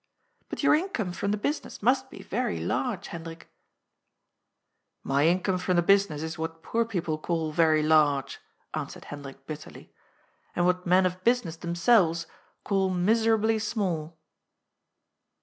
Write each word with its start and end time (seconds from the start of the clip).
But 0.49 0.63
your 0.63 0.73
income 0.73 1.11
from 1.11 1.29
the 1.29 1.37
business 1.37 1.83
must 1.83 2.09
be 2.09 2.23
very 2.23 2.59
large, 2.59 3.09
Hendrik." 3.09 3.45
^' 3.45 3.47
My 5.03 5.27
income 5.27 5.59
from 5.59 5.75
the 5.75 5.83
business 5.83 6.23
is 6.23 6.39
what 6.39 6.63
poor 6.63 6.85
people 6.85 7.19
call 7.19 7.51
very 7.51 7.83
large," 7.83 8.39
answered 8.73 9.05
Hendrik 9.13 9.45
bitterly," 9.45 9.93
and 10.55 10.65
what 10.65 10.87
men 10.87 11.05
of 11.05 11.23
business 11.23 11.55
themselyes 11.55 12.25
call 12.63 12.89
miserably 12.89 13.59
small." 13.59 14.17